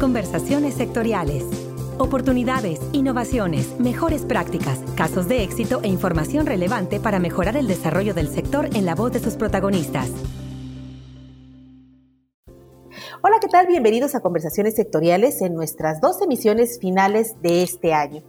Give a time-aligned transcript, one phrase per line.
[0.00, 1.44] Conversaciones sectoriales.
[1.98, 8.26] Oportunidades, innovaciones, mejores prácticas, casos de éxito e información relevante para mejorar el desarrollo del
[8.28, 10.10] sector en la voz de sus protagonistas.
[13.22, 13.68] Hola, ¿qué tal?
[13.68, 18.24] Bienvenidos a Conversaciones Sectoriales en nuestras dos emisiones finales de este año.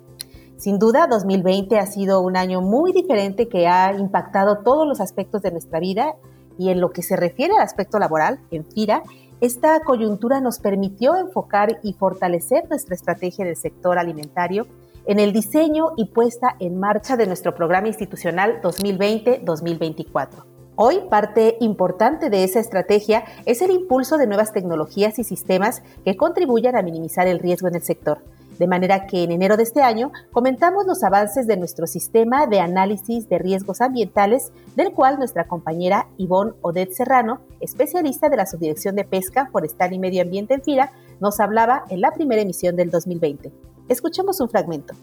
[0.57, 5.41] Sin duda, 2020 ha sido un año muy diferente que ha impactado todos los aspectos
[5.41, 6.15] de nuestra vida
[6.59, 9.01] y en lo que se refiere al aspecto laboral, en FIRA,
[9.41, 14.65] esta coyuntura nos permitió enfocar y fortalecer nuestra estrategia del sector alimentario
[15.05, 20.45] en el diseño y puesta en marcha de nuestro programa institucional 2020-2024.
[20.77, 26.17] Hoy, parte importante de esa estrategia es el impulso de nuevas tecnologías y sistemas que
[26.17, 28.19] contribuyan a minimizar el riesgo en el sector,
[28.59, 32.59] de manera que en enero de este año comentamos los avances de nuestro sistema de
[32.59, 38.95] análisis de riesgos ambientales, del cual nuestra compañera Ivonne Odette Serrano, especialista de la Subdirección
[38.95, 42.91] de Pesca, Forestal y Medio Ambiente en FIRA, nos hablaba en la primera emisión del
[42.91, 43.51] 2020.
[43.87, 44.93] Escuchemos un fragmento.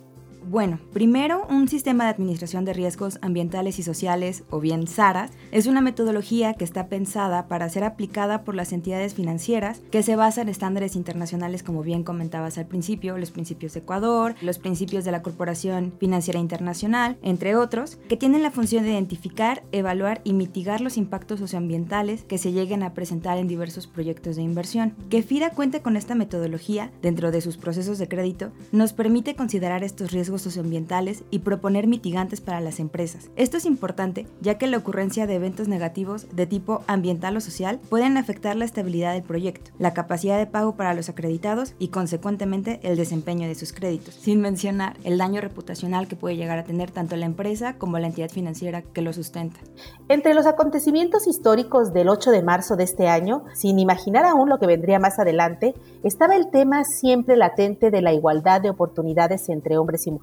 [0.44, 5.66] Bueno, primero, un sistema de administración de riesgos ambientales y sociales, o bien SARAS, es
[5.66, 10.42] una metodología que está pensada para ser aplicada por las entidades financieras que se basa
[10.42, 15.12] en estándares internacionales, como bien comentabas al principio, los principios de Ecuador, los principios de
[15.12, 20.80] la Corporación Financiera Internacional, entre otros, que tienen la función de identificar, evaluar y mitigar
[20.80, 24.96] los impactos socioambientales que se lleguen a presentar en diversos proyectos de inversión.
[25.08, 29.84] Que FIRA cuente con esta metodología dentro de sus procesos de crédito nos permite considerar
[29.84, 33.28] estos riesgos socioambientales y proponer mitigantes para las empresas.
[33.36, 37.78] Esto es importante ya que la ocurrencia de eventos negativos de tipo ambiental o social
[37.90, 42.80] pueden afectar la estabilidad del proyecto, la capacidad de pago para los acreditados y consecuentemente
[42.82, 46.90] el desempeño de sus créditos, sin mencionar el daño reputacional que puede llegar a tener
[46.90, 49.60] tanto la empresa como la entidad financiera que lo sustenta.
[50.08, 54.58] Entre los acontecimientos históricos del 8 de marzo de este año, sin imaginar aún lo
[54.58, 59.78] que vendría más adelante, estaba el tema siempre latente de la igualdad de oportunidades entre
[59.78, 60.21] hombres y mujeres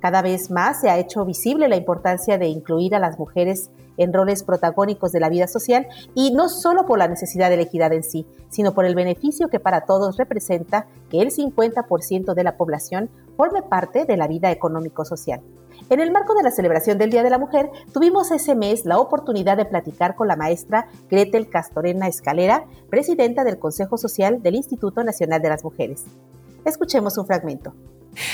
[0.00, 4.12] cada vez más se ha hecho visible la importancia de incluir a las mujeres en
[4.12, 7.92] roles protagónicos de la vida social y no solo por la necesidad de la equidad
[7.92, 12.56] en sí, sino por el beneficio que para todos representa que el 50% de la
[12.56, 15.40] población forme parte de la vida económico-social.
[15.90, 18.98] En el marco de la celebración del Día de la Mujer, tuvimos ese mes la
[18.98, 25.04] oportunidad de platicar con la maestra Gretel Castorena Escalera, presidenta del Consejo Social del Instituto
[25.04, 26.04] Nacional de las Mujeres.
[26.64, 27.74] Escuchemos un fragmento.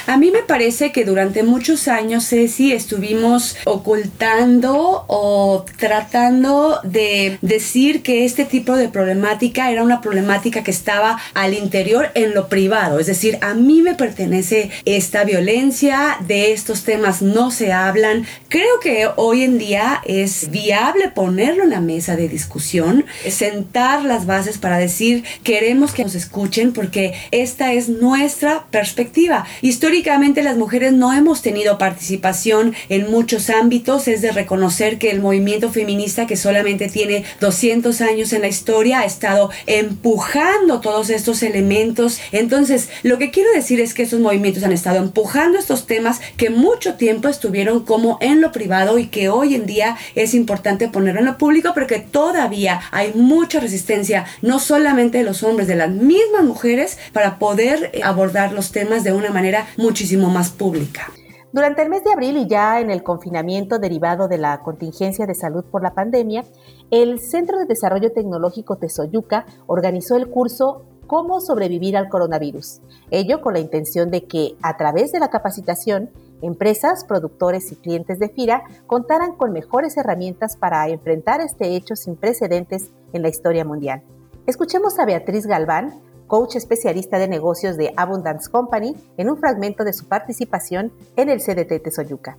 [0.06, 8.03] A mí me parece que durante muchos años, Ceci, estuvimos ocultando o tratando de decir
[8.03, 12.98] que este tipo de problemática era una problemática que estaba al interior en lo privado.
[12.98, 18.26] Es decir, a mí me pertenece esta violencia, de estos temas no se hablan.
[18.49, 24.26] Creo que hoy en día es viable ponerlo en la mesa de discusión, sentar las
[24.26, 29.47] bases para decir queremos que nos escuchen porque esta es nuestra perspectiva.
[29.72, 35.22] Históricamente las mujeres no hemos tenido participación en muchos ámbitos, es de reconocer que el
[35.22, 41.43] movimiento feminista que solamente tiene 200 años en la historia ha estado empujando todos estos
[41.43, 42.21] elementos.
[42.32, 46.50] Entonces, lo que quiero decir es que esos movimientos han estado empujando estos temas que
[46.50, 51.21] mucho tiempo estuvieron como en lo privado y que hoy en día es importante ponerlo
[51.21, 55.77] en lo público, pero que todavía hay mucha resistencia, no solamente de los hombres, de
[55.77, 61.11] las mismas mujeres, para poder abordar los temas de una manera muchísimo más pública.
[61.53, 65.34] Durante el mes de abril y ya en el confinamiento derivado de la contingencia de
[65.34, 66.45] salud por la pandemia,
[66.91, 72.81] el Centro de Desarrollo Tecnológico Tesoyuca organizó el curso Cómo sobrevivir al coronavirus.
[73.11, 76.09] Ello con la intención de que, a través de la capacitación,
[76.41, 82.17] empresas, productores y clientes de FIRA contaran con mejores herramientas para enfrentar este hecho sin
[82.17, 84.03] precedentes en la historia mundial.
[84.47, 89.93] Escuchemos a Beatriz Galván, coach especialista de negocios de Abundance Company, en un fragmento de
[89.93, 92.37] su participación en el CDT Tesoyuca.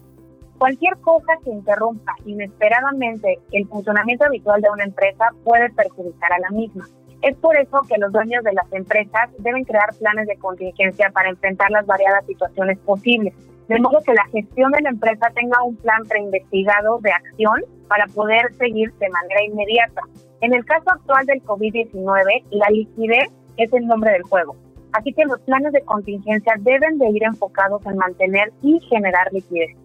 [0.58, 6.50] Cualquier cosa que interrumpa inesperadamente el funcionamiento habitual de una empresa puede perjudicar a la
[6.52, 6.88] misma.
[7.22, 11.30] Es por eso que los dueños de las empresas deben crear planes de contingencia para
[11.30, 13.34] enfrentar las variadas situaciones posibles,
[13.68, 18.08] de modo que la gestión de la empresa tenga un plan preinvestigado de acción para
[18.08, 20.02] poder seguir de manera inmediata.
[20.42, 24.56] En el caso actual del COVID-19, la liquidez es el nombre del juego.
[24.94, 29.76] Así que los planes de contingencia deben de ir enfocados en mantener y generar liquidez.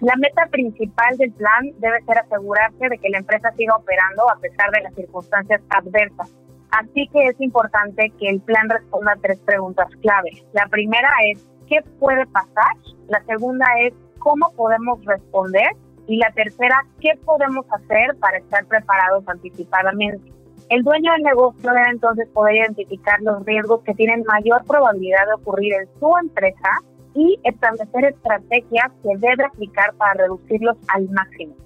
[0.00, 4.38] La meta principal del plan debe ser asegurarse de que la empresa siga operando a
[4.38, 6.34] pesar de las circunstancias adversas.
[6.70, 10.30] Así que es importante que el plan responda a tres preguntas clave.
[10.52, 12.76] La primera es, ¿qué puede pasar?
[13.08, 15.70] La segunda es, ¿cómo podemos responder?
[16.06, 20.32] Y la tercera, ¿qué podemos hacer para estar preparados anticipadamente?
[20.70, 25.34] El dueño del negocio debe entonces poder identificar los riesgos que tienen mayor probabilidad de
[25.34, 26.68] ocurrir en su empresa
[27.12, 31.56] y establecer estrategias que debe aplicar para reducirlos al máximo.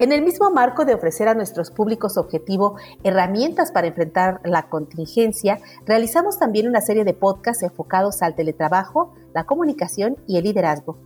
[0.00, 2.74] En el mismo marco de ofrecer a nuestros públicos objetivo
[3.04, 9.44] herramientas para enfrentar la contingencia, realizamos también una serie de podcasts enfocados al teletrabajo, la
[9.44, 10.98] comunicación y el liderazgo.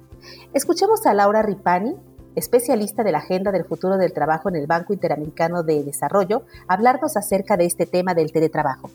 [0.55, 1.97] Escuchemos a Laura Ripani,
[2.37, 7.17] especialista de la Agenda del Futuro del Trabajo en el Banco Interamericano de Desarrollo, hablarnos
[7.17, 8.91] acerca de este tema del teletrabajo.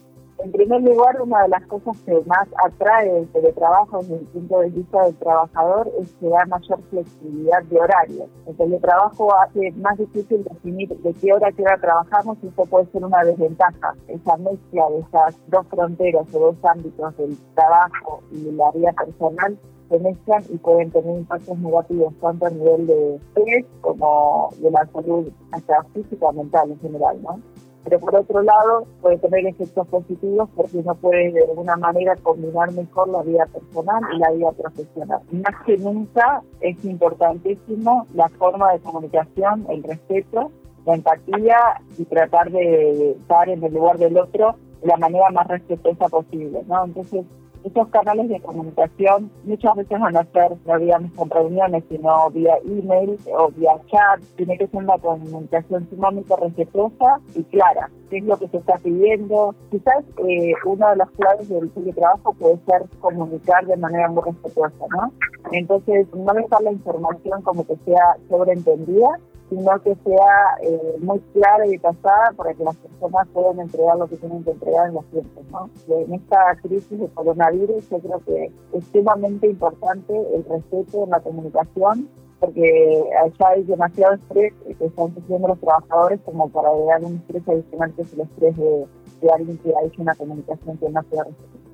[0.45, 4.59] En primer lugar, una de las cosas que más atrae el teletrabajo desde el punto
[4.59, 8.27] de vista del trabajador es que da mayor flexibilidad de horario.
[8.45, 12.85] El teletrabajo hace más difícil definir de qué hora qué hora trabajamos y eso puede
[12.91, 13.95] ser una desventaja.
[14.07, 19.57] Esa mezcla de esas dos fronteras o dos ámbitos del trabajo y la vida personal
[19.89, 24.85] se mezclan y pueden tener impactos negativos tanto a nivel de estrés como de la
[24.93, 27.39] salud hasta física mental en general, ¿no?
[27.85, 32.71] Pero por otro lado puede tener efectos positivos porque uno puede de alguna manera combinar
[32.71, 35.19] mejor la vida personal y la vida profesional.
[35.31, 40.51] Más que nunca es importantísimo la forma de comunicación, el respeto,
[40.85, 41.57] la empatía
[41.97, 46.63] y tratar de estar en el lugar del otro de la manera más respetuosa posible,
[46.67, 46.85] ¿no?
[46.85, 47.25] Entonces,
[47.65, 52.57] estos canales de comunicación muchas veces van a ser, no digamos con reuniones, sino vía
[52.63, 54.21] email o vía chat.
[54.35, 57.89] Tiene que ser una comunicación sumamente respetuosa y clara.
[58.11, 59.55] ¿Qué es lo que se está pidiendo?
[59.71, 64.85] Quizás eh, una de las claves del teletrabajo puede ser comunicar de manera muy respetuosa,
[64.91, 65.11] ¿no?
[65.51, 69.19] Entonces, no dejar la información como que sea sobreentendida,
[69.49, 74.07] sino que sea eh, muy clara y detallada para que las personas puedan entregar lo
[74.07, 75.45] que tienen que entregar en los tiempos.
[75.51, 75.69] ¿no?
[75.87, 81.19] En esta crisis de coronavirus yo creo que es sumamente importante el respeto en la
[81.19, 82.09] comunicación
[82.39, 87.47] porque allá hay demasiado estrés que están sufriendo los trabajadores como para agregar un estrés
[87.47, 88.85] adicional que es el estrés de,
[89.21, 91.64] de alguien que ha hecho una comunicación que no sea respetuosa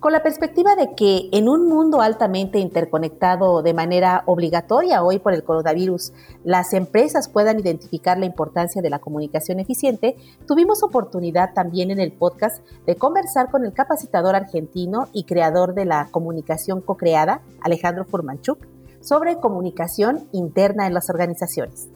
[0.00, 5.34] con la perspectiva de que en un mundo altamente interconectado de manera obligatoria hoy por
[5.34, 6.12] el coronavirus,
[6.44, 10.16] las empresas puedan identificar la importancia de la comunicación eficiente,
[10.46, 15.84] tuvimos oportunidad también en el podcast de conversar con el capacitador argentino y creador de
[15.84, 18.66] la comunicación co-creada, Alejandro Furmanchuk,
[19.00, 21.88] sobre comunicación interna en las organizaciones.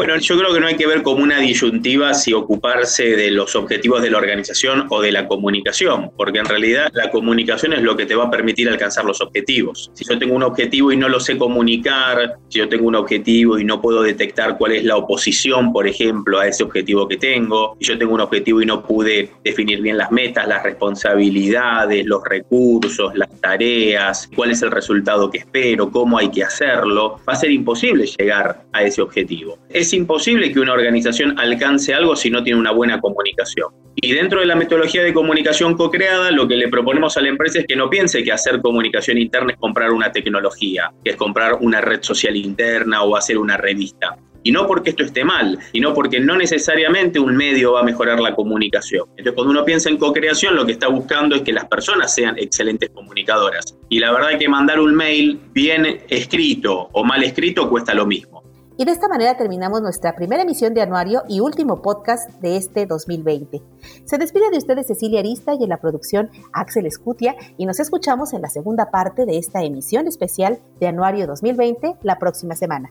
[0.00, 3.54] Bueno, yo creo que no hay que ver como una disyuntiva si ocuparse de los
[3.54, 7.98] objetivos de la organización o de la comunicación, porque en realidad la comunicación es lo
[7.98, 9.90] que te va a permitir alcanzar los objetivos.
[9.92, 13.58] Si yo tengo un objetivo y no lo sé comunicar, si yo tengo un objetivo
[13.58, 17.76] y no puedo detectar cuál es la oposición, por ejemplo, a ese objetivo que tengo,
[17.78, 22.24] si yo tengo un objetivo y no pude definir bien las metas, las responsabilidades, los
[22.24, 27.36] recursos, las tareas, cuál es el resultado que espero, cómo hay que hacerlo, va a
[27.36, 29.58] ser imposible llegar a ese objetivo
[29.90, 33.70] es imposible que una organización alcance algo si no tiene una buena comunicación.
[33.96, 37.58] Y dentro de la metodología de comunicación co-creada, lo que le proponemos a la empresa
[37.58, 41.54] es que no piense que hacer comunicación interna es comprar una tecnología, que es comprar
[41.60, 44.16] una red social interna o hacer una revista.
[44.44, 47.82] Y no porque esto esté mal, y no porque no necesariamente un medio va a
[47.82, 49.06] mejorar la comunicación.
[49.10, 52.38] Entonces, cuando uno piensa en co-creación, lo que está buscando es que las personas sean
[52.38, 53.76] excelentes comunicadoras.
[53.88, 58.06] Y la verdad es que mandar un mail bien escrito o mal escrito cuesta lo
[58.06, 58.39] mismo.
[58.80, 62.86] Y de esta manera terminamos nuestra primera emisión de anuario y último podcast de este
[62.86, 63.60] 2020.
[64.06, 68.32] Se despide de ustedes Cecilia Arista y en la producción Axel Escutia y nos escuchamos
[68.32, 72.90] en la segunda parte de esta emisión especial de anuario 2020 la próxima semana.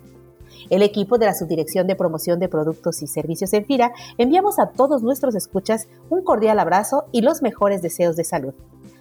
[0.70, 4.68] El equipo de la Subdirección de Promoción de Productos y Servicios en FIRA enviamos a
[4.68, 8.54] todos nuestros escuchas un cordial abrazo y los mejores deseos de salud.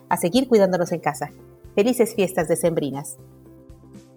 [0.09, 1.33] A seguir cuidándonos en casa.
[1.75, 3.19] Felices fiestas decembrinas.